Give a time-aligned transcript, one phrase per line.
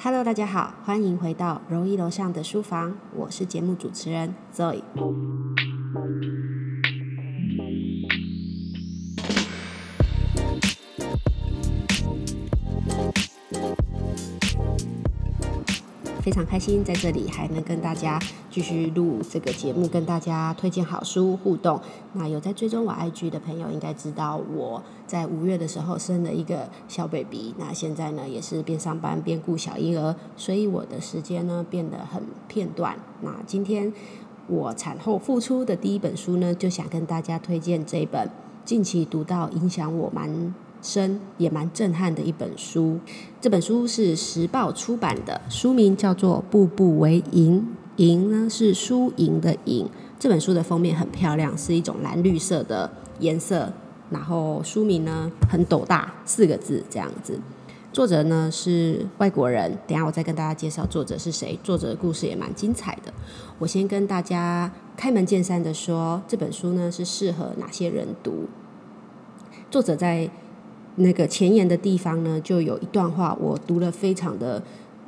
[0.00, 4.80] Hello，大家好，欢迎回到容一楼上的书房，我是节目主持人 Zoe。
[16.28, 18.20] 非常开心在这里还能跟大家
[18.50, 21.80] 继续录这个节目，跟大家推荐好书互动。
[22.12, 32.94] 那有在追踪我 IG 的朋友应该知道，我在五月的时候生了一个小 baby，那现在呢也是边上班边顾小婴儿，所以我的时间呢变得很片段。
[33.22, 33.90] 那今天
[34.48, 38.30] 我产后复出的第一本书呢，就想跟大家推荐这本
[38.66, 40.54] 近期读到影响我蛮。
[40.80, 42.98] 深也蛮震撼的一本书，
[43.40, 47.60] 这本书是时报出版的，书名叫做《步步为营》，
[48.02, 49.88] 营呢是输赢的赢。
[50.18, 53.72] 这本书的封面很漂亮，是一种蓝绿色的颜色，
[54.10, 57.40] 然后书名呢很斗大，四个字这样子。
[57.92, 61.58] 作者呢是外国人，等下我再跟大家介绍作者是谁。
[61.64, 63.12] 作者的故事也蛮精彩的。
[63.58, 68.46] 我先跟大家开门见山的说，这本书呢是适合哪些人读？
[69.70, 70.30] 作者在
[70.98, 74.60] 那个前言的地方呢，就有一段话，我读了非常的，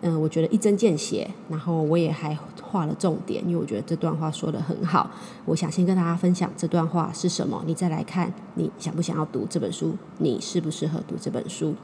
[0.02, 5.10] 嗯，我觉得一针见血，然后我也还画了重点，因为我觉得这段话说的很好。
[5.44, 11.74] 我想先跟大家分享这段话是什么，你再来看你想不想要读这本书，你适不适合读这本书。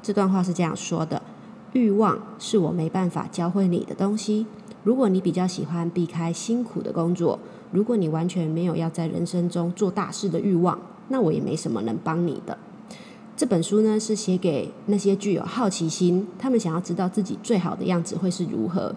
[0.00, 1.20] 这段话是这样说的：
[1.72, 4.46] 欲望是我没办法教会你的东西。
[4.84, 7.40] 如果你比较喜欢避开辛苦的工作，
[7.72, 10.78] 如果你完全没有要在人生中做大事的欲望，
[11.08, 12.56] 那我也没什么能帮你的。
[13.36, 18.94] 这本书呢，是写给那些具有好奇心，他们想要知道自己最好的样子会是如何，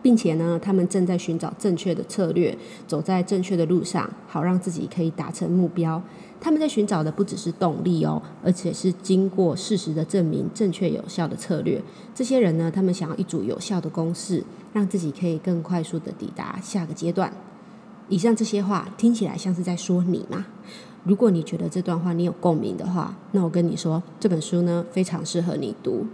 [0.00, 6.02] 并且呢，他们正在寻找正确的策略，走在正确的路上，好让自己可以达成目标。
[6.40, 11.82] 他们在寻找的不只是动力哦，而且是经过事实的证明，正确有效的策略。
[12.14, 17.30] 这些人呢，他们想要一组有效的公式，让自己可以更快速的抵达下个阶段。
[18.08, 20.46] 以上这些话听起来像是在说你吗？
[21.04, 26.06] 如果你觉得这段话你有共鸣的话，那我跟你说，这本书呢非常适合你读。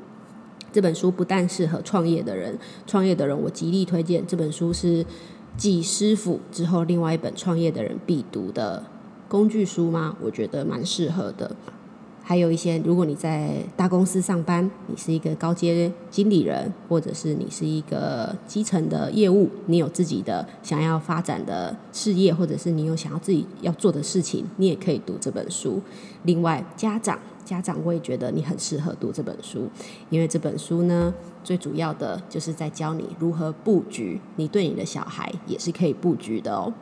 [0.72, 5.06] 这本书不但适合创业的人，创业的人我极力推荐这本书，是
[5.56, 8.84] 继师傅之后另外一本创业的人必读的
[9.28, 10.17] 工具书吗？
[10.21, 11.55] 我觉得蛮适合的。
[12.27, 25.83] 还有一些，如果你在大公司上班，你是一个高阶经理人，或者是你是一个基层的业务，你有自己的想要发展的事业，或者是你有想要自己要做的事情，你也可以读这本书。
[26.23, 29.69] 另外，家长，家长我也觉得你很适合读这本书，
[30.09, 31.12] 因为这本书呢，
[31.45, 36.73] 最主要的就是在教你如何布局，你对你的小孩也是可以布局的哦。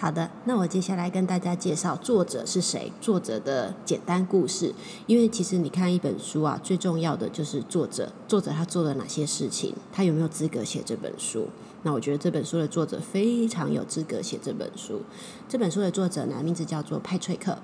[0.00, 4.72] 好的，那我接下来跟大家介绍作者是谁，作者的简单故事。
[5.08, 11.48] 因为其实你看一本书啊，最重要的就是作者，作者他做了哪些事情，他有没有资格写这本书？
[11.82, 15.00] 那我觉得这本书的作者非常有资格写这本书。
[15.48, 17.58] 这本书的作者呢，名字叫做派翠克，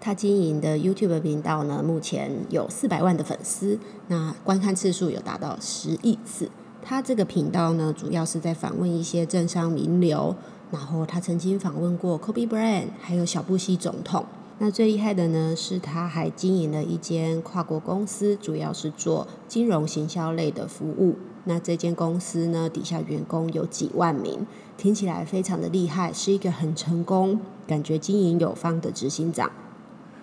[0.00, 6.50] 他经营的 YouTube 频道呢，目前有四百万的粉丝，那观看次数有达到十亿次。
[6.82, 10.34] 他这个频道呢，主要是在访问一些政商名流。
[10.70, 14.26] 然后他曾经访问过 Kobe Bryant，还有小布希总统。
[14.58, 21.16] 那最厉害的呢，是他还经营了一间跨国公司，主要是做金融行销类的服务。
[21.44, 29.50] 那这间公司呢，底下员工有几万名，听起来非常的厉害，是一个很成功、感觉经营有方的执行长。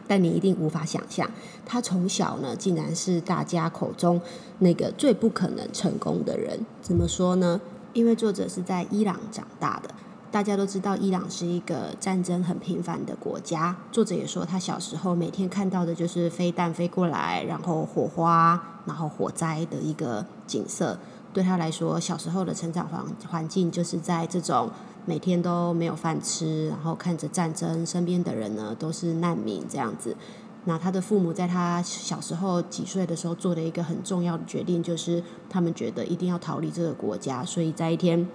[0.05, 1.29] 但你一定无法想象，
[1.65, 4.19] 他从小呢，竟然是大家口中
[4.59, 6.65] 那个最不可能成功的人。
[6.81, 7.61] 怎么说呢？
[7.93, 9.93] 因为作者是在伊朗长大的。
[10.33, 13.77] 大家都知道，伊朗是一个战争很频繁的国家。
[13.91, 20.97] 作者也说，他小时候每天看到的就是飞弹飞过来，然后火花，然后火灾的一个景色。
[21.31, 24.71] 对他来说，小时候的成长环环境就是在这种
[25.05, 30.17] 每天都没有饭吃，然后看着战争，身边的人呢都是难民这样子。
[30.65, 38.27] 那他的父母在他小时候几岁的时候做了一个很重要的决定，就是他们觉得一定要逃离这个国家，所以在一天。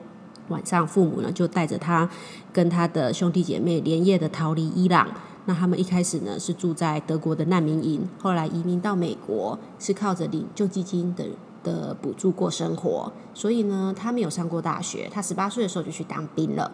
[0.48, 2.08] 晚上，父母呢就带着他
[2.52, 5.08] 跟他的兄弟姐妹连夜的逃离伊朗。
[5.46, 11.24] 那他们一开始呢是住在德国的难民营，后来移民到美国，是靠着领救济金的
[11.62, 13.10] 的补助过生活。
[13.32, 15.08] 所以呢，他没有上过大学。
[15.10, 16.70] 他十八岁的时候就去当兵了。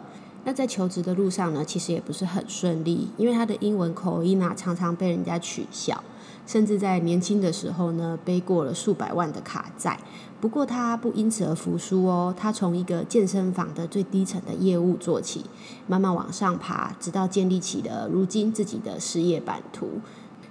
[0.47, 6.03] 那在求职的路上呢，其实也不是很顺利，因为他的英文口音啊，常常被人家取笑。
[6.47, 9.99] 甚至在年轻的时候呢，背过了数百万的卡债。
[10.45, 15.47] 不过他不因此而服输哦，他从一个健身房的最低层的业务做起，
[15.87, 19.89] 慢慢往上爬，直到建立起了如今自己的事业版图。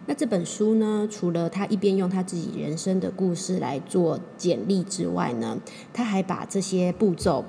[0.08, 5.60] 那这本书呢，除了他一边用他自己人生的故事来做简历之外呢，
[5.94, 7.46] 他还把这些步骤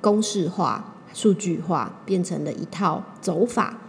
[0.00, 3.80] 公式化、数据化，变成了一套走法。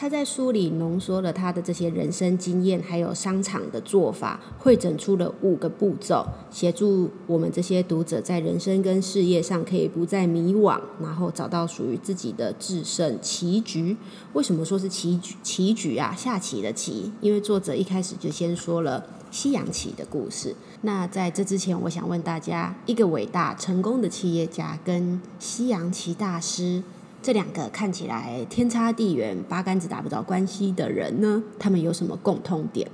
[0.00, 13.94] 他在书里浓缩了他的这些人生经验，还有商场的做法，汇整出了五个步骤，协助我们这些读者在人生跟事业上可以不再迷惘，然后找到属于自己的制胜棋局。
[14.32, 15.36] 为什么说是棋局？
[15.42, 20.56] 棋局啊，下棋的棋，因为作者一开始就先说了西洋棋的故事。
[20.80, 26.82] 那在这之前，我想问大家，一个伟大成功的企业家跟西洋棋大师。
[27.22, 32.90] 这两个看起来天差地远、八竿子打不着关系的人呢，他们有什么共通点？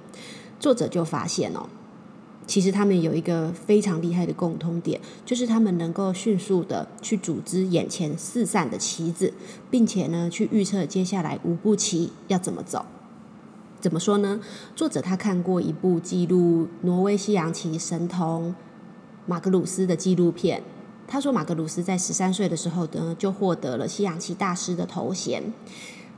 [0.59, 1.69] 作者就发现哦，
[2.45, 9.33] 其实他们有一个非常厉害的共通点，就是他们能够迅速的去组织眼前四散的棋子，
[9.71, 12.85] 并且呢，去预测接下来五步棋要怎么走。
[13.79, 14.41] 怎么说呢？
[14.75, 18.55] 作者他看过一部记录挪威西洋棋神童
[19.27, 20.63] 马格鲁斯的纪录片。
[21.09, 25.53] 他说，马格鲁斯在十三岁的时候呢，就获得了西洋棋大师的头衔。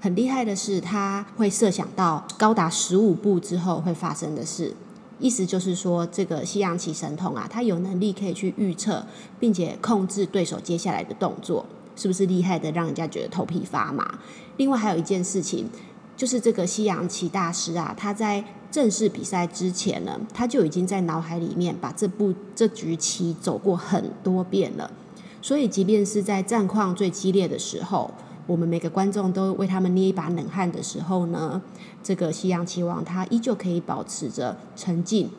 [0.01, 4.75] 很厉害的是，他会设想到高达十五步之后会发生的事。
[5.19, 9.05] 意思就是说，这个西洋棋神童啊，他有能力可以去预测，
[9.41, 14.19] 并且控制对手接下来的动作，是不是厉害的让人家觉得头皮发麻？
[14.57, 15.69] 另外还有一件事情。
[16.17, 24.91] 就是这个西洋棋大师啊，他在正式比赛之前呢，他就已经在脑海里面把这部这局棋走过很多遍了。
[25.41, 28.11] 所以，即便是在战况最激烈的时候，
[28.47, 31.63] 我们每个观众都为他们捏一把冷汗的时候呢，
[32.03, 35.31] 这个西洋棋王他依旧可以保持着沉静、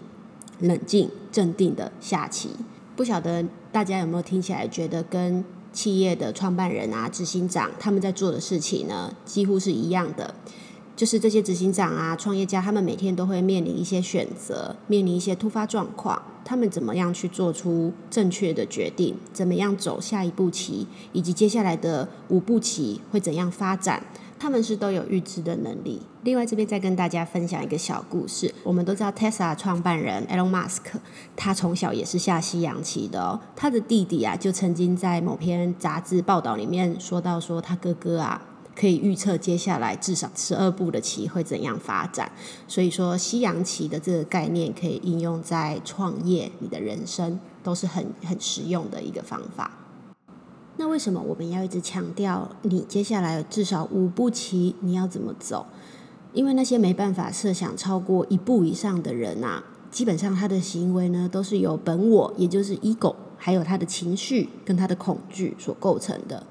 [0.59, 2.49] 冷静、镇定的下棋。
[2.95, 10.33] 不晓得大家有没有听起来觉得跟企业的创办人啊、执行长他们在做的事情呢，几乎是一样的。
[10.99, 19.15] 就是这些执行长啊、创业家，他们每天都会面临一些选择，面临一些突发状况，他们怎么样去做出正确的决定？
[19.31, 24.03] 怎么样走下一步棋，以及接下来的五步棋会怎样发展？
[24.37, 26.01] 他们是都有预知的能力。
[26.23, 28.53] 另外，这边再跟大家分享一个小故事。
[28.65, 30.81] 我们都知道 Tesla 创办人 Elon Musk，
[31.37, 33.39] 他从小也是下西洋棋的哦。
[33.55, 38.41] 他的弟弟啊，就曾经在某篇杂志报道里面说到，说他哥哥啊。
[38.79, 42.31] 可以预测接下来至少十二步的棋会怎样发展，
[42.65, 49.69] 所以说西洋棋的这个概念可以应用在创业、你的人生都是很很实用的一个方法。
[50.77, 55.65] 那为什么我们要一直强调你接下来至少五步棋你要怎么走？
[56.31, 59.61] 因为那些没办法设想超过一步以上的人啊，
[59.91, 66.47] 基本上他的行为呢都是由本我，也就是 ego，还有他的情绪跟他的恐惧所构成的。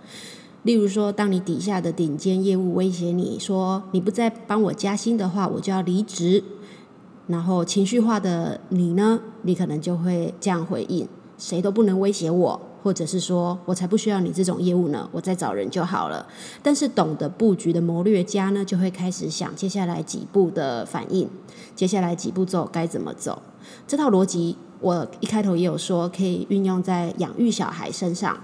[0.65, 6.43] 例如说，当你底下的顶尖业务威胁你说你不再帮我加薪的话，我就要离职。
[7.29, 11.07] 然后情绪化的你呢，你可能就会这样回应：
[11.39, 16.27] 谁都不能威胁我，或者是说我才不需要你这种业务呢，我再找人就好了。
[16.63, 21.29] 但是懂得布局的谋略家呢，就会开始想接下来几步的反应，
[21.77, 23.43] 接下来几步走该怎么走。
[23.87, 28.37] 这套逻辑我一开头也有说，可以运用在养育小孩身上。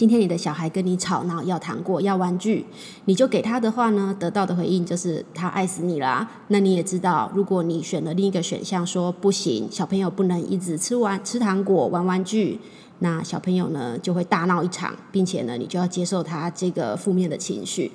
[0.00, 2.64] 今天你的小孩跟你吵闹要糖果要玩具，
[3.04, 6.26] 你就给他的话呢，得到的回应就是他爱死你啦。
[6.48, 12.58] 那你也知道，如果你选了另一个选项，说不行，小朋友不能一直吃完吃糖果玩玩具，
[13.00, 17.92] 那小朋友呢就会大闹一场，并且呢你就要接受他这个负面的情绪。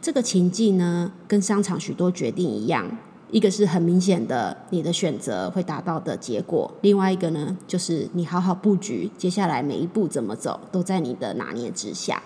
[0.00, 2.88] 这个情境呢，跟商场许多决定一样。
[3.30, 12.22] 一个是很明显的，你的选择会达到的结果；另外一个呢，就是你好好布局，接下来每一步怎么走，都在你的拿捏之下。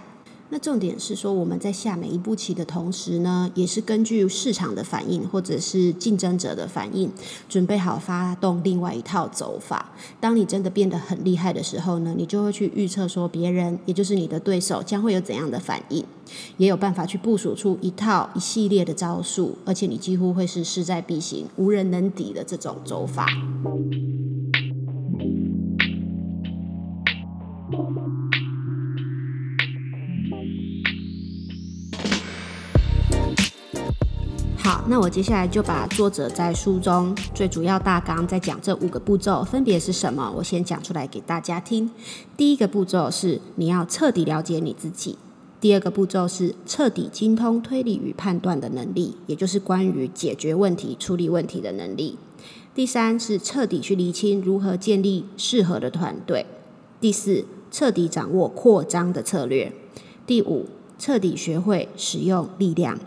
[0.53, 7.11] 那重点是说，我们在下每一步棋的同时呢，也是根据市场的反应或者是竞争者的反应，
[7.49, 9.91] 准备好发动另外一套走法。
[10.21, 16.05] 当你真的变得很厉害的时候呢，你就会去预测说，别人也就是你的对手将会有怎样的反应，
[16.59, 23.27] 也有办法去部署出一套一系列的招数，而且你几乎会是势在必行、无人能敌的这种走法。
[34.73, 41.91] 好，那我接下来就把作者在书中最主要大纲在讲这五个步骤分别是什么，我先讲出来给大家听。
[42.39, 45.19] 第一个步骤是你要彻底了解你自己；
[45.61, 52.17] 第二个步骤是彻底精通推理与判断的能力，也就是关于解决问题、处理问题的能力；
[52.75, 56.47] 第三是彻底去厘清如何建立适合的团队；
[56.99, 59.71] 第四，彻底掌握扩张的策略；
[60.27, 60.65] 第五，
[60.99, 62.99] 彻底学会使用力量。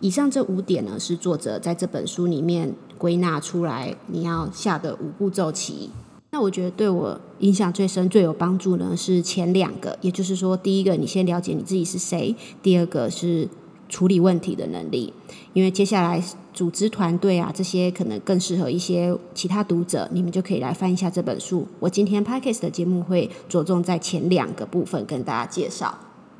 [0.00, 5.90] 以上这五点呢，是作者在这本书里面归纳出来你要下的五步骤棋。
[6.30, 13.48] 那我觉得对我影响最深、最有帮助呢，是前两个，也就是说，第一个你先了解你自己是谁，第二个是
[13.88, 15.12] 处理问题的能力。
[15.52, 16.20] 因为接下来
[16.52, 21.64] 组织团队啊，这些可能更适合一些其他读者，你们就可以来翻一下这本书。
[21.78, 25.96] 我今天 podcast 的节目会着重在前两个部分跟大家介绍。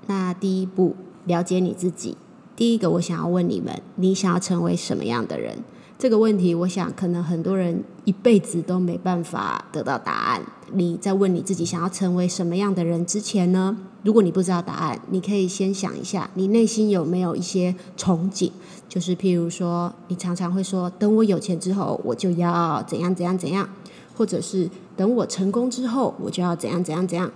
[0.08, 2.16] 那第一步，了解你自己。
[2.56, 5.58] 第一个，我想要问你们，你想要成为什么样的人？
[5.98, 10.42] 这个问题，我想可能很多人一辈子都没办法得到答案。
[10.72, 13.76] 你在问你自己想要成为什么样的人之前呢？
[14.02, 18.50] 如果你不知道答案，你可以先想一下，你内心有没有一些憧憬？
[18.88, 23.68] 就是譬如说，你常常会说，等我有钱之后，我就要怎样怎样怎样，
[24.16, 27.30] 或者是等我成功之后，我就要怎样怎样怎样。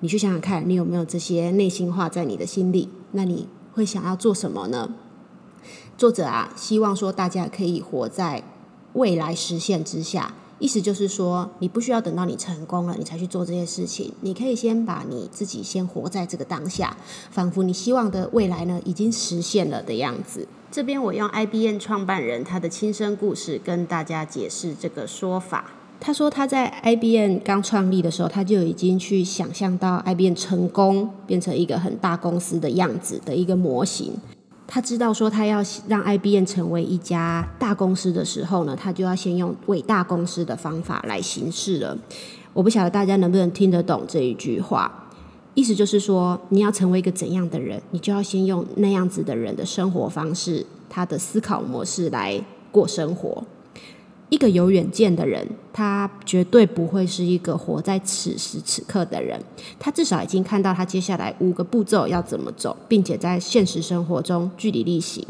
[0.00, 2.88] 你去想想看，你有没有这些内心话在你的心里？
[3.12, 4.90] 那你会想要做什么呢？
[5.96, 8.42] 作者啊，希望说大家可以活在
[8.94, 14.12] 未来实现之下，意思就是说，你不需要等到你成功了，你才去做这些事情。
[14.20, 16.96] 你可以先把你自己先活在这个当下，
[17.30, 20.48] 仿佛你希望的未来呢已经实现了的样子。
[20.70, 25.66] 这边我用 IBM 创办人他的亲身故事跟大家解释这个说法。
[26.04, 34.12] 他说他在 IBM 刚创立的时候，他就已经去想象到 IBM 成功变成一个很大公司的样子的一个模型。
[34.66, 41.96] 他知道说，他要让 IBM 成为一家大公司的时候呢，他就要先用伟大公司的方法来行事了。
[42.52, 45.08] 我不晓得大家能不能听得懂这一句话，
[45.54, 52.42] 意思就是说，你要成为一个怎样的人，你就要先用那样子的人的生活方式、他的思考模式来
[52.72, 53.44] 过生活。
[54.32, 59.38] 一个有远见的人，他绝对不会是一个活在此时此刻的人。
[59.78, 65.22] 他至少已经看到他接下来五个步骤要怎么走，并且在现实生活中据理力行。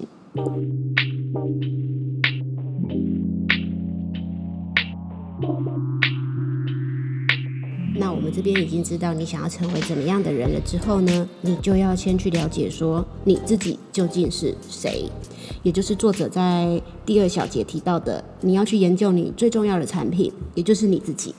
[7.97, 15.09] 那我们这边已经知道你想要成为怎么样的人了之后呢，你就要先去了解说你自己究竟是谁。
[15.63, 21.35] 也就是作者在第二小节提到的，你要去研究你最重要的产品，也就是你自己。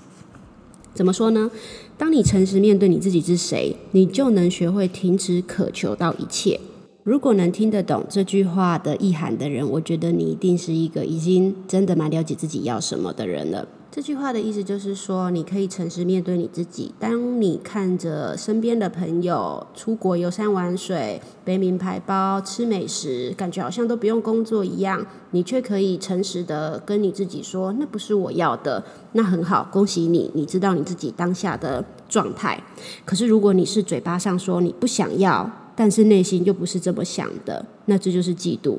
[0.94, 1.50] 怎么说呢？
[1.98, 6.60] 当你诚实面对你自己是谁，你就能学会停止渴求到一切。
[7.04, 13.68] 如果能听得懂这句话的意涵的人，我觉得你一定是一个已经真的蛮了解自己要什么的人了。
[13.96, 16.92] 这句话的意思就是说，你可以诚实面对你自己。
[17.00, 28.84] 当你看着身边的朋友出国游山玩水、背名牌包、吃美食，感觉好像都不用工作一样，你却可以诚实的跟你自己说：“那不是我要的。”
[29.14, 32.60] 那很好，恭喜你，你知道你自己当下的状态。
[33.06, 38.76] 可是如果你是嘴巴上说你不想要，但是内心又不是这么想的，那这就是嫉妒。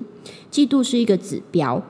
[0.50, 1.80] 嫉妒是一个指标。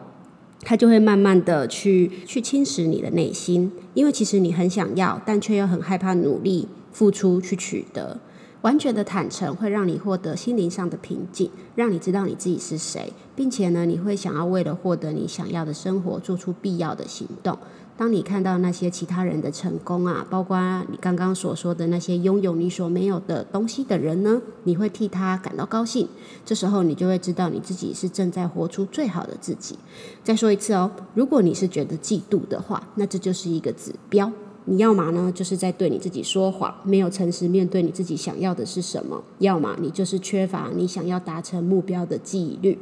[0.65, 8.19] 它就会慢慢的去去侵蚀你的内心，因为其实你很想要，但却又很害怕努力付出去取得。
[8.63, 17.59] 完全的坦诚会让你获得心灵上的平静，让你知道你自己是谁，并且呢，你会想要为了获得你想要的生活，做出必要的行动。
[17.97, 20.59] 当你看到那些其他人的成功啊，包括
[20.91, 26.09] 你刚刚所说的那些拥有你所没有的东西的人呢，你会替他感到高兴。
[26.45, 29.79] 这时候你就会知道你自己是正在活出最好的自己。
[30.25, 34.33] 再说一次哦，如果你是觉得嫉妒的话，那这就是一个指标。
[34.65, 42.77] 你要么呢，就是在对你自己说谎，没有诚实面对你自己想要的是什么；要么你就是缺乏你想要达成目标的纪律。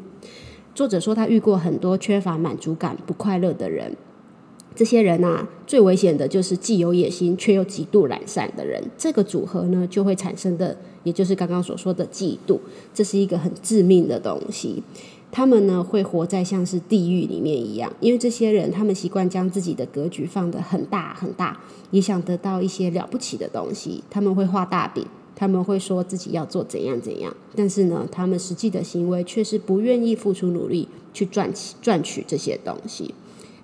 [0.74, 3.94] 作者说他遇过很多缺乏满足感、不快乐的人。
[4.74, 8.82] 这些人啊，最危险的就是既有野心却又极度懒散的人。
[8.96, 12.58] 这个组合呢，就会产生的，也就是刚刚所说的嫉妒。
[12.94, 14.82] 这是一个很致命的东西。
[15.30, 21.58] 他们呢，会活在像是地狱里面一样，因为这些人他们习惯将自己的格局放得很大很大，
[21.90, 24.04] 也想得到一些了不起的东西。
[24.10, 25.02] 他们会画大饼，
[25.34, 33.14] 他们会说自己要做怎样怎样，但是呢，他们实际的行为却是不愿意付出努力去赚取赚取这些东西。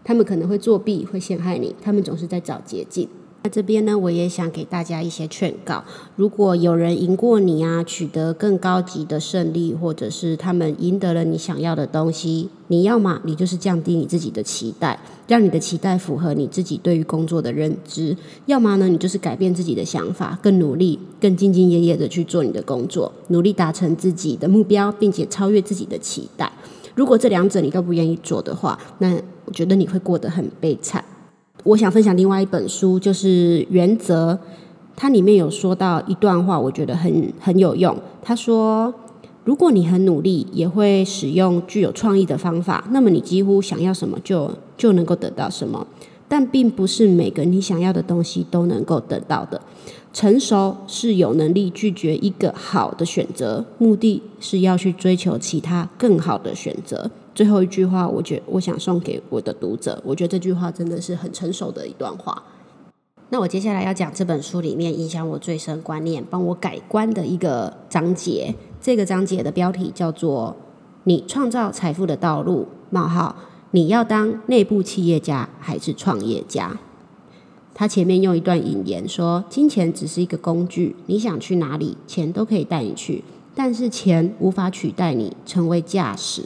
[0.08, 1.74] 他们可能会作弊，会陷害你。
[1.82, 3.06] 他们总是在找捷径。
[3.42, 5.84] 那这边呢，我也想给大家一些劝告：
[6.16, 26.50] 如果有人赢过你啊，取得更高级的胜利，或者是他们赢得了你想要的东西，你要么你就是降低你自己的期待，让你的期待符合你自己对于工作的认知；要么呢，你就是改变自己的想法，更努力、更兢兢业业的去做你的工作，努力达成自己的目标，并且超越自己的期待。
[26.98, 29.14] 如果这两者你都不愿意做的话，那
[29.44, 31.04] 我觉得你会过得很悲惨。
[31.62, 34.34] 我想分享另外一本书，就是《原则》，
[34.96, 37.96] 它里面有说到一段话，我觉得很很有用。
[38.20, 38.92] 他说
[39.46, 45.86] ：“如果你很努力，也会使用具有创意的方法，那么你几乎想要什么就就能够得到什么。
[46.26, 49.60] 但并不是每个你想要的东西都能够得到的。
[50.12, 57.10] 成熟是有能力拒绝一个好的选择，目的是要去追求其他更好的选择。
[57.34, 62.42] 最后一句话，我觉我想送给我的读者，我觉得这句话真的是很成熟的一段话。
[63.30, 68.54] 那我接下来要讲这本书里面影响我最深观念、帮我改观的一个章节。
[68.80, 70.56] 这个章节的标题叫做
[71.04, 73.36] “你创造财富的道路：冒号
[73.72, 76.80] 你要当内部企业家还是创业家？”
[77.78, 83.22] 他前面用一段引言说：“金钱只是一个工具，你想去哪里，钱都可以带你去，
[83.54, 86.42] 但是钱无法取代你成为驾驶。”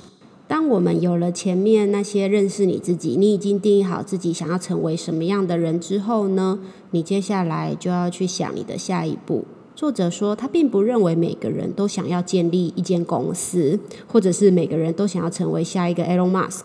[0.47, 6.59] 当我们有了前面那些认识你自己，你已经定义好自己想要成为什么样的人之后呢？
[6.91, 9.47] 你接下来就要去想你的下一步。
[9.75, 16.65] 作者说，他并不认为每个人都想要建立一间公司，或者是每个人都想要成为下一个 Elon Musk。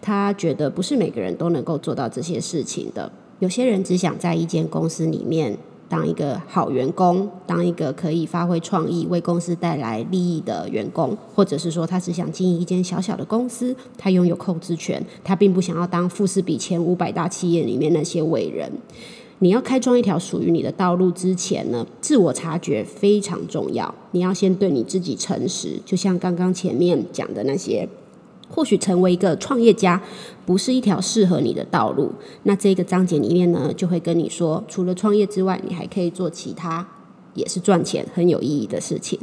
[0.00, 3.12] 他觉得不是每个人都能够做到这些事情的。
[3.42, 5.58] 有些人只想在一间公司里面。
[5.88, 18.72] 当一个好员工，当一个可以发挥创意、为公司带来利益的员工，或者是说他只想经营一间小小的公司，他拥有控制权，他并不想要当富士比前五百大企业里面那些伟人。
[19.40, 23.94] 你要开创一条属于你的道路之前呢，自我察觉非常重要。
[24.12, 27.86] 你要先对你自己诚实，就像刚刚前面讲的那些。
[28.54, 30.00] 或许成为一个创业家
[30.46, 32.12] 不是一条适合你的道路。
[32.42, 36.86] 那这个章节里面呢，就会跟你说，除了创业之外，你还可以做其他
[37.34, 39.18] 也是赚钱很有意义的事情。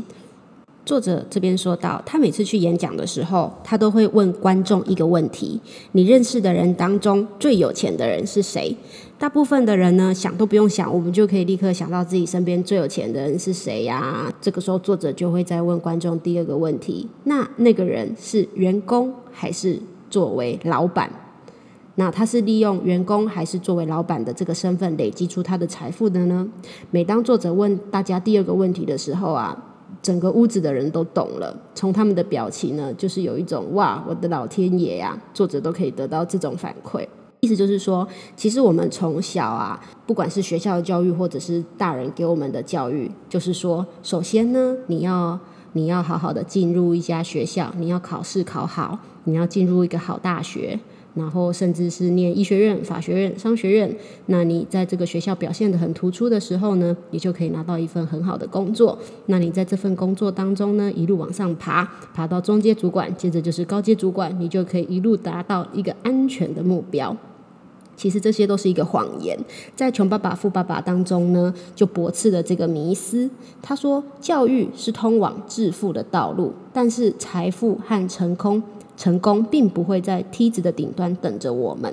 [0.90, 8.76] 作者这边说到，他每次去演讲的时候，他都会问观众一个问题：你认识的人当中最有钱的人是谁？
[9.20, 14.34] 大部分的人呢，想都不用想，我们就可以立刻想到自己身边最有钱的人是谁呀？
[14.42, 19.80] 这个时候，作者就会再问观众第二个问题：那那个人是员工还是
[20.10, 21.08] 作为老板？
[21.98, 26.48] 那他是利用员工还是作为老板的这个身份累积出他的财富的呢？
[26.90, 29.66] 每当作者问大家第二个问题的时候啊。
[30.02, 35.22] 整个屋子的人都懂了，从他们的表情呢，就是有一种哇，我的老天爷呀！
[35.34, 37.06] 作者都可以得到这种反馈，
[37.42, 45.38] 意思就是说，其实我们从小啊，不管是学校的教育，或者是大人给我们的教育，就是说，首先呢，你要
[45.74, 50.80] 你要好好的进入一家学校，你要考试考好，你要进入一个好大学。
[51.16, 53.94] 然后甚至是念医学院、法学院、商学院，
[54.28, 58.98] 那你在这个学校表现的很突出的时候呢，你就可以拿到一份很好的工作。
[59.26, 67.16] 那你在这份工作当中呢，一路往上爬，爬到中阶主管，接着就是高阶主管，你就可以一路达到一个安全的目标。
[67.96, 69.38] 其实这些都是一个谎言，
[69.76, 73.30] 在《穷爸爸富爸爸》当中呢，就驳斥了这个迷思。
[73.62, 78.64] 他说，教育是通往致富的道路，但是财富和成功。
[79.00, 81.92] 成功并不会在梯子的顶端等着我们，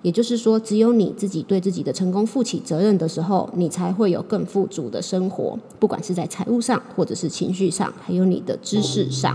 [0.00, 9.34] 也就是说，只有你自己对自己的成功负起责任的时候，你才会有更富足的生活，不管是在财务上，或者是情绪上，还有你的知识上。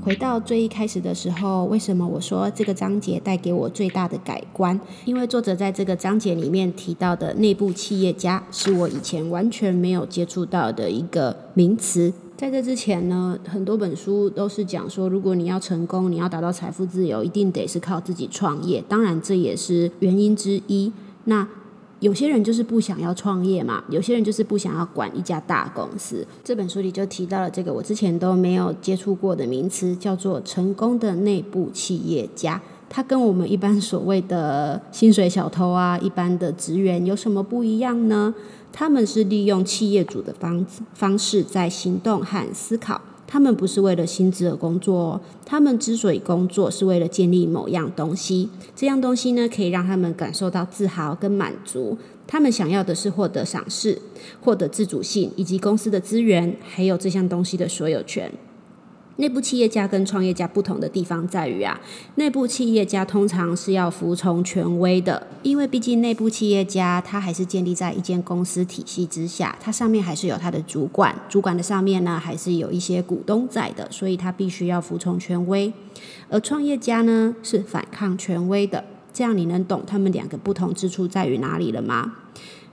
[0.00, 4.80] 回到最一开始的时候，为什么我说这个章节带给我最大的改观？
[5.04, 12.12] 因为作者在这个章节里面提到的内部企业家，是我以前完全没有接触到的一个名词。
[12.42, 18.82] 在这之前呢，很多本书都是讲说，如果你要成功，你要达到财富自由，一定得是靠自己创业。
[18.88, 20.92] 当然，这也是原因之一。
[21.26, 21.46] 那
[22.00, 26.26] 有些人就是不想要创业嘛，有些人就是不想要管一家大公司。
[26.42, 32.60] 这本书里就提到了这个我之前都没有接触过的名词，叫做成功的内部企业家。
[32.90, 38.34] 他跟我们一般所谓的薪水小偷啊，一般的职员有什么不一样呢？
[38.72, 54.00] 他们是利用企业主的方方式在行动和思考，他们不是为了薪资而工作，他们之所以工作是为了建立某样东西，这样东西呢可以让他们感受到自豪跟满足，他们想要的是获得赏识、
[54.40, 58.32] 获得自主性以及公司的资源，还有这项东西的所有权。
[59.16, 61.78] 内部企业家跟创业家不同的地方在于啊，
[62.14, 75.72] 内部企业家通常是要服从权威的，因为毕竟内部企业家他还是建立在一间公司体系之下，他上面还是有他的主管，主管的上面呢还是有一些股东在的，所以他必须要服从权威。
[76.30, 82.14] 而创业家呢是反抗权威的，这样你能懂他们两个不同之处在于哪里了吗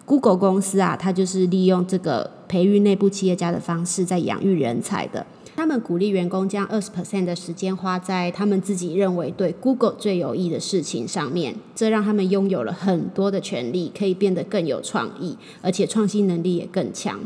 [0.05, 5.23] ？Google 公司啊，它就是利用这个培育内部企业家的方式在养育人才的。
[5.59, 17.19] 他们鼓励员工将二十 percent 的时间花在他们自己认为对 Google 最有益的事情上面，这让他们拥有了很多的权利，可以变得更有创意，而且创新能力也更强。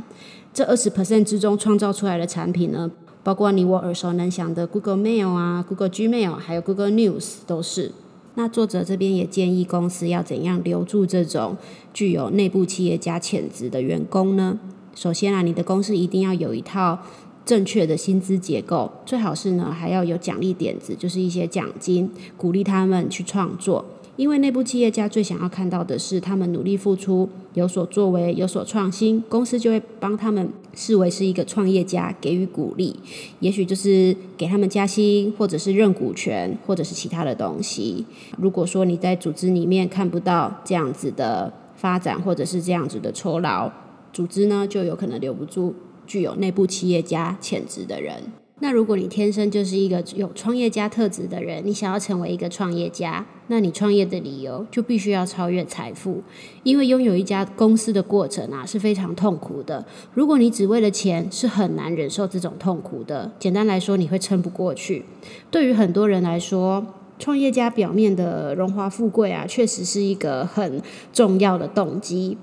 [0.51, 2.89] 这二十 percent 之中创造出来的产品呢，
[3.21, 7.91] 包括你我耳熟能详的 Google Mail 啊、Google Gmail，还有 Google News 都是。
[8.33, 11.55] 那作者这边也建议公司要怎样留住这种
[11.93, 14.57] 具有内部企业家潜质的员工呢？
[14.95, 16.99] 首先啊，你的公司一定要有一套
[17.45, 23.83] 正确的薪资结构，最好是呢还要有奖励点子，就是一些奖金，鼓励他们去创作。
[24.15, 32.95] 因为内部企业家最想要看到的是他们努力付出、有所作为、有所创新，公司就会帮他们视为是一个创业家，给予鼓励。
[33.39, 38.05] 也许就是给他们加薪，或者是认股权，或者是其他的东西。
[38.37, 43.71] 如果说你在组织里面看不到这样子的发展，或者是这样子的酬劳，
[44.13, 45.73] 组织呢就有可能留不住
[46.13, 48.21] 具有内部企业家潜质的人。
[48.59, 56.21] 那如果你天生就是一个有创业家特质的人，你想要成为一个创业家，那你创业的理由就必须要超越财富，
[56.61, 59.83] 因为拥有一家公司的过程啊是非常痛苦的。
[60.13, 63.31] 如果你只为了钱，是很难忍受这种痛苦的。
[63.39, 65.03] 简单来说，你会撑不过去。
[65.49, 66.85] 对于很多人来说，
[67.17, 70.79] 创业家表面的荣华富贵啊，确实是一个很
[71.11, 72.37] 重要的动机。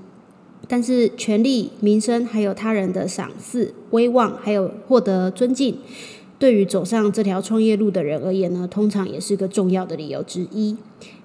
[0.73, 5.77] 但是，权力、名声，还有他人的赏赐、威望，还有获得尊敬，
[6.39, 10.77] 对于走上这条创业路的人而言呢，通常也是个重要的理由之一。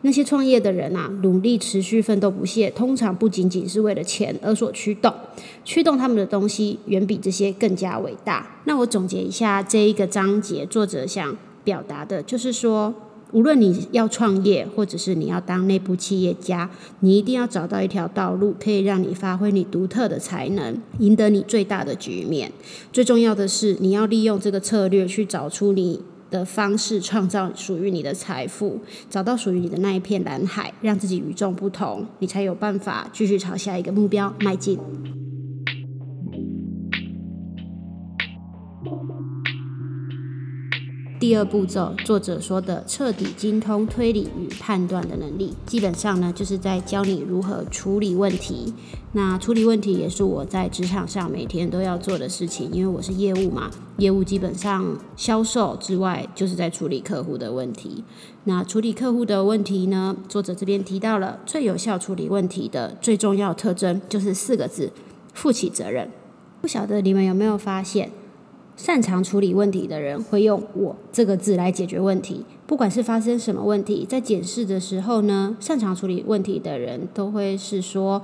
[0.02, 5.14] 那些创业的人啊，努力持续奋斗不懈，通常不仅仅是为了钱而所驱动，
[5.64, 8.62] 驱动他们的东西远比这些更加伟大。
[8.66, 12.96] 那我总结一下这一个章节，作者想表达的就是说。
[13.32, 16.70] 无论你要创业，或者是你要当内部企业家，
[17.02, 22.52] 你一定要找到一条道路，可以让你发挥你独特的才能，赢得你最大的局面。
[22.94, 34.80] 最重要的是，你要利用这个策略去找出你的方式，创造属于你的财富，找到属于你的那一片蓝海，让自己与众不同，你才有办法继续朝下一个目标迈进。
[41.18, 48.74] 第二步骤，作者说的彻底精通推理与判断的能力，基本上呢，就是在教你如何处理问题。
[49.14, 58.04] 那处理问题也是我在职场上每天都要做的事情，因为我是业务嘛，业务基本上销售之外，就是在处理客户的问题。
[58.44, 64.92] 那处理客户的问题呢，作者这边提到了最有效处理问题的最重要特征，就是四个字：
[65.34, 66.12] 负起责任。
[66.62, 68.12] 不晓得你们有没有发现？
[68.76, 78.22] 擅长处理问题的人会用“我”这个字来解决问题，不管是发生什么问题，在检视的时候呢，擅长处理问题的人都会是说。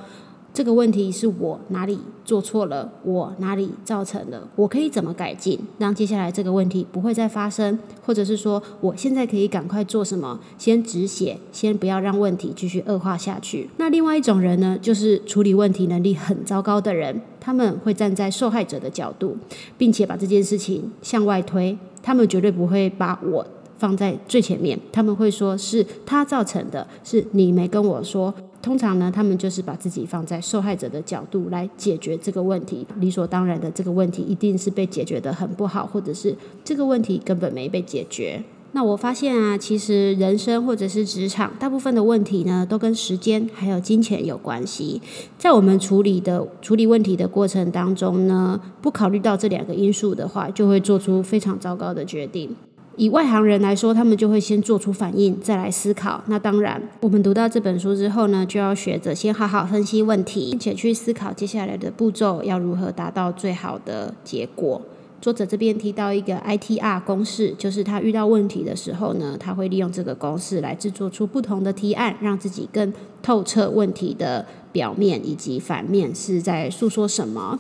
[0.54, 2.92] 这个问题是我哪里做错了？
[3.06, 4.50] 我哪里造成了？
[4.58, 7.80] 我可以怎么改进，让接下来这个问题不会再发生？
[8.06, 10.42] 或者是说，我现在可以赶快做什么？
[10.58, 13.70] 先止血，先不要让问题继续恶化下去。
[13.78, 19.36] 那另外一种人呢，就是处理问题能力很糟糕的人，他们会站在受害者的角度，
[19.78, 23.46] 并且把这件事情向外推，他们绝对不会把我。
[23.78, 28.32] 放在最前面，他们会说是他造成的，是你没跟我说。
[28.62, 38.44] 通常呢，他们就是把自己放在受害者的角度来解决这个问题，理所当然的这个问题一定是被解决的很不好，或者是这个问题根本没被解决。
[38.74, 45.02] 那我发现啊，其实人生或者是职场，大部分的问题呢，都跟时间还有金钱有关系。
[45.38, 52.56] 在我们处理的处理问题的过程当中呢，不考虑到这两个因素的话，就会做出非常糟糕的决定。
[52.98, 56.22] 以外行人来说，他们就会先做出反应，再来思考。
[56.28, 64.82] 那当然，我们读到这本书之后呢，就要学着先好好分析问题，并且去思考接下来的步骤要如何达到最好的结果。
[65.22, 77.60] 作者这边提到一个 ITR 公式，就是他遇到问题的时候呢，他会利用这个公式来制作出不同的提案，让自己更透彻问题的表面以及反面是在诉说什么。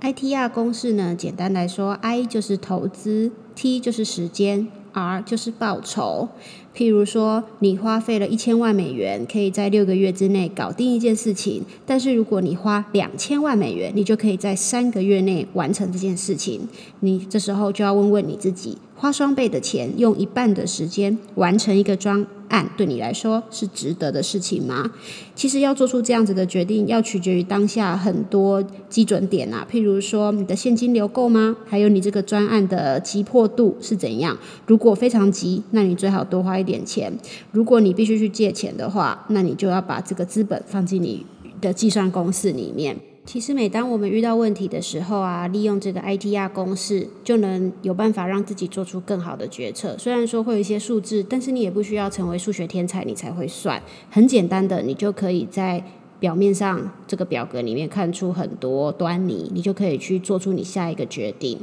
[0.00, 3.30] ITR 公式呢，简单来说，I 就是投资。
[3.54, 6.28] T 就是时间，R 就是报酬。
[6.74, 16.68] 譬如说，你花费了一千万美元，可以在六个月之内搞定一件事情；但是如果你花两千万美元，你就可以在三个月内完成这件事情。
[17.00, 24.90] 你这时候就要问问你自己：花双倍的钱，用一半的时间完成一个专案，对你来说是值得的事情吗？
[25.34, 29.66] 其实要做出这样子的决定，要取决于当下很多基准点啊。
[29.70, 31.56] 譬如说，你的现金流够吗？
[31.64, 34.36] 还有你这个专案的急迫度是怎样？
[34.66, 36.66] 如果非常急，那你最好多花一。
[36.66, 37.16] 点钱，
[37.52, 41.24] 如果你必须去借钱的话，那你就要把这个资本放进你
[41.60, 42.96] 的计算公式里面。
[43.26, 49.98] 其实，每当我们遇到问题的时候啊，利用这个 ITR 公式，就能有办法让自己做出更好的决策。
[49.98, 53.82] 虽然说会有一些数字，但是你也不需要成为数学天才，你才会算。
[54.08, 55.82] 很简单的，你就可以在
[56.20, 61.58] 表面上这个表格里面看出很多端倪，你就可以去做出你下一个决定。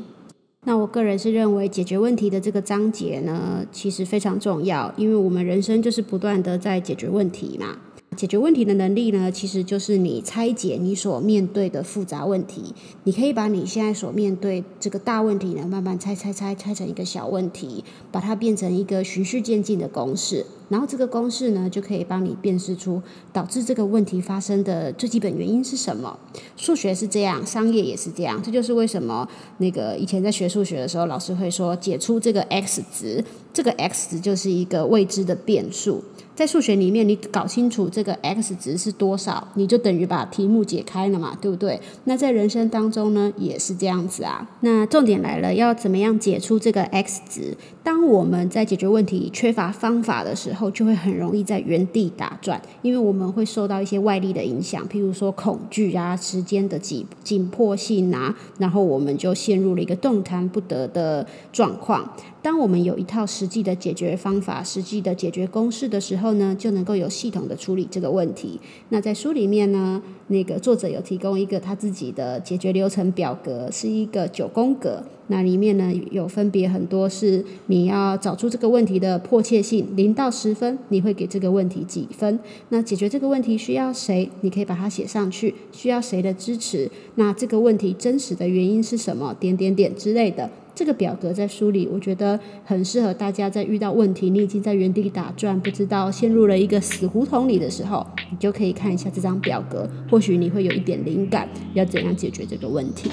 [0.65, 7.77] 那我个人是认为解决问题的这个章节呢，其实非常重要，因为我们人生就是不断的在解决问题嘛。
[8.13, 12.73] 解决问题的能力呢，其实就是你拆解你所面对的复杂问题。
[13.03, 20.45] 你可以把你现在所面对这个大问题呢，慢慢拆拆拆拆成一个小问题，把它变成一个循序渐进的公式。
[20.69, 26.17] 然后这个公式呢，就可以帮你辨识出导致这个问题发生的最基本原因是什么。
[26.57, 28.41] 数学是这样，商业也是这样。
[28.41, 33.23] 这就是为什么那个以前在学数学的时候，老师会说解出这个 x 值，
[33.53, 36.03] 这个 x 值就是一个未知的变数。
[36.35, 41.79] 在数学里面，你搞清楚这个 x 值是多少，你就等于把题目解开了嘛，对不对？
[42.05, 44.49] 那在人生当中呢，也是这样子啊。
[44.61, 47.55] 那重点来了，要怎么样解出这个 x 值？
[47.83, 62.11] 当我们在解决问题缺乏方法的时候，就会很容易在原地打转，因为我们会受到一些外力的影响，譬如说恐惧啊、时间的紧紧迫性啊，然后我们就陷入了一个动弹不得的状况。
[62.43, 68.59] 当我们有一套实际的解决方法、实际的解决公式的时候呢，就能够有系统的处理这个问题。
[68.89, 75.01] 那在书里面呢，那个作者有提供一个他自己的解决流程表格，是一个九宫格。
[75.27, 82.37] 那里面呢有分别很多，是你要找出这个问题的迫切性，零到十分，你会给这个问题几分？
[82.67, 84.29] 那解决这个问题需要谁？
[84.41, 86.91] 你可以把它写上去，需要谁的支持？
[87.15, 89.33] 那这个问题真实的原因是什么？
[89.39, 90.49] 点点点之类的。
[90.75, 103.09] 这个表格在书里，我觉得很适合大家在遇到问题，你已经在原地打转，不知道陷入了一个死胡同里的时候，你就可以看一下这张表格，或许你会有一点灵感，要怎样解决这个问题。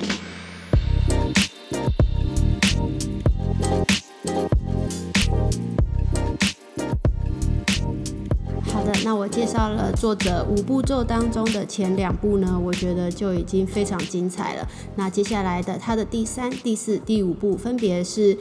[9.10, 14.68] 那我介绍了作者五步骤当中的前两步呢，我觉得就已经非常精彩了。
[14.94, 18.38] 那接下来的他的第三、第四、第五步，分别是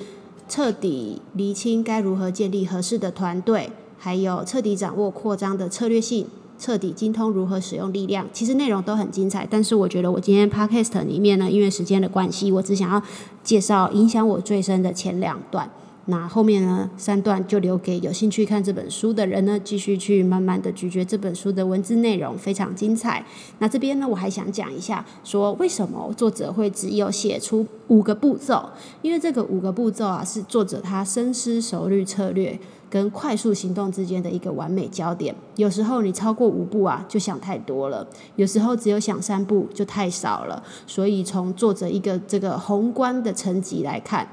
[0.48, 6.28] 彻底厘清该如何建立合适的团队，还有彻底掌握扩张的策略性，
[6.60, 8.28] 彻底精通如何使用力量。
[8.32, 13.02] 其实内容都很精彩，但是我觉得我今天 podcast 里面呢，因为时间的关系，我只想要
[13.44, 15.68] 介绍影响我最深的前两段。
[16.10, 16.90] 那后面呢？
[16.98, 23.24] 三段就留给有兴趣看这本书的人呢，继续去慢慢的咀嚼这本书的文字内容，非常精彩。
[23.60, 28.70] 那这边呢，我还想讲一下，说为什么作者会只有写出五个步骤？
[29.04, 35.36] 因为这个五个步骤啊，是作者他深思熟虑策略跟快速行动之间的一个完美焦点。
[35.58, 38.04] 有时候你超过五步啊，就想太多了；
[38.36, 40.64] 有时候只有想三步，就太少了。
[40.88, 44.28] 所以从作者一个这个宏观的层级来看。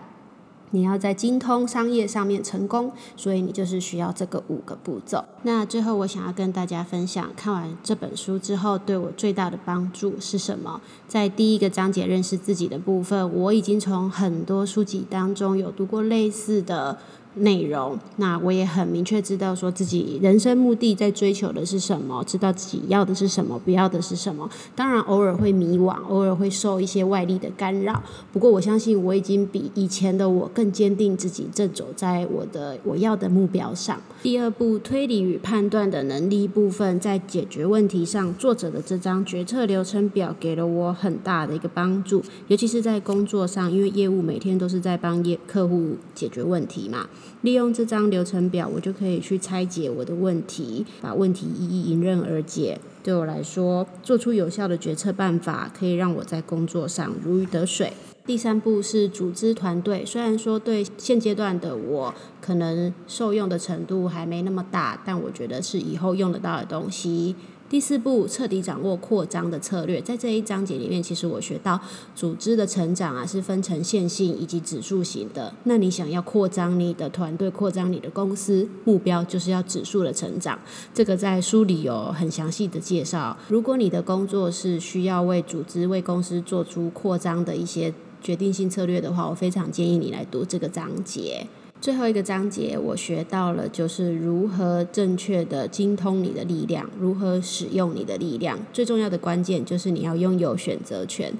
[0.70, 5.24] 你要在精通商业上面成功，所以你就是需要这个五个步骤。
[5.42, 10.80] 那最后我想要跟大家分享，看完这本书之后对我最大的帮助是什么？
[11.06, 16.98] 在第一个章节认识自己的部分，我已经从很多书籍当中有读过类似的。
[17.36, 24.48] 内容，那我也很明确知道说自己人生目的在追求的是什么，知道自己要的是什么，不要的是什么。
[24.74, 28.02] 当然，偶尔会迷惘，偶尔会受一些外力的干扰。
[28.32, 34.00] 不过，我相信我已经比以前的我更坚定自己正走在我的我要的目标上。
[34.22, 47.06] 第二步，推理与判断的能力部分，在解决问题上，作者的这张决策流程表给了我很大的一个帮助，尤其是在工作上，因为业务每天都是在帮业客户解决问题嘛。
[47.42, 52.78] 利用这张流程表，我就可以去拆解我的问题，把问题一一迎刃而解。
[53.02, 57.92] 对我来说，做出有效的决策办法，可以让我在工作上如鱼得水。
[58.24, 67.36] 第三步是组织团队，虽然说对现阶段的我可能受用的程度还没那么大，但我觉得是以后用得到的东西。
[67.68, 70.00] 第四步，彻底掌握扩张的策略。
[70.00, 71.80] 在这一章节里面，其实我学到
[72.14, 75.52] 组织的成长啊是分成线性以及指数型的。
[75.64, 80.56] 那你想要扩张你的团队、扩张你的公司，目标就是要指数的成长。
[80.94, 83.36] 这个在书里有很详细的介绍。
[83.48, 91.44] 如果你的工作是需要为组织、为公司做出扩张的一些决定性策略的话，我非常建议你来读这个章节。
[91.78, 98.58] 最后一个章节，我学到了就是如何正确的精通你的力量，如何使用你的力量。
[98.72, 101.32] 最重要的关键就是你要拥有选择权。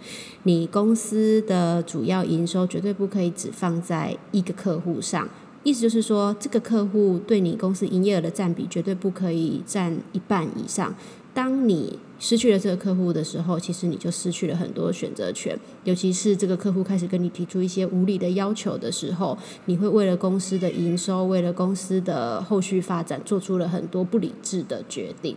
[0.45, 5.29] 你公司的主要营收绝对不可以只放在一个客户上，
[5.65, 10.95] 意思就是说，这个客户对你公司营业额的占比绝对不可以占一半以上。
[11.35, 15.59] 当你失去了这个客户的时候，其实你就失去了很多选择权。
[15.85, 25.37] 尤其是这个客户开始跟你提出一些无理的要求的时候，你会为了公司的营收，为了公司的后续发展，做出了很多不理智的决定。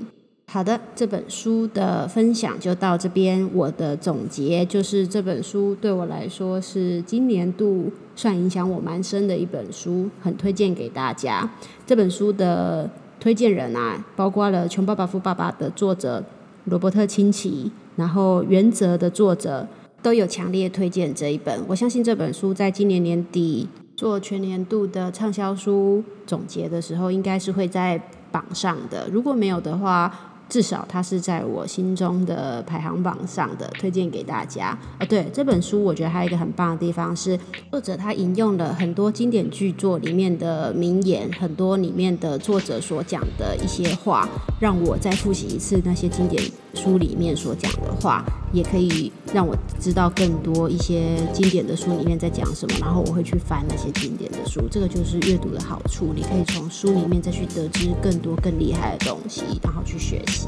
[0.52, 3.48] 好的，这本书的分享就到这边。
[3.54, 11.48] 我的总结就是这本书对我来说是今年度算影响我蛮深的一本书，很推荐给大家。
[11.86, 12.90] 这本书的
[13.20, 16.24] 推荐人啊，包括了《穷爸爸富爸爸》的作者
[16.70, 19.68] 罗伯特清崎，然后《原则》的作者
[20.02, 21.62] 都有强烈推荐这一本。
[21.68, 28.02] 我相信这本书在今年年底做全年度的畅销书总结的时候，应该是会在
[28.32, 29.10] 榜上的。
[29.12, 34.78] 如果没有的话，至少它是在我心中的排行榜上的，推荐给大家。
[35.00, 37.40] 哦，对这本书，我觉得还有一个很棒的地方是，
[37.72, 44.28] 作者他引用了很多经典巨作里面的名言，很多里面的作者所讲的一些话，
[44.60, 54.62] 让我再复习一次那些经典书里面所讲的话，也可以让我知道更多一些经典的书里面在讲什么，然后我会去翻那些经典的书。
[54.70, 60.48] 这个就是阅读的好处，你可以从书里面再去得知更多更厉害的东西，然后去学习。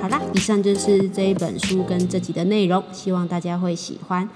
[0.00, 4.28] 好啦，以上就是这一本书跟这集的内容，希望大家会喜欢。